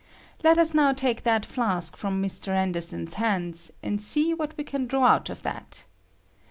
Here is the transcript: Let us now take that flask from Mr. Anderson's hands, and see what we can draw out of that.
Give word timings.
Let 0.43 0.57
us 0.57 0.73
now 0.73 0.93
take 0.93 1.21
that 1.25 1.45
flask 1.45 1.95
from 1.95 2.23
Mr. 2.23 2.47
Anderson's 2.47 3.13
hands, 3.21 3.71
and 3.83 4.01
see 4.01 4.33
what 4.33 4.57
we 4.57 4.63
can 4.63 4.87
draw 4.87 5.05
out 5.05 5.29
of 5.29 5.43
that. 5.43 5.85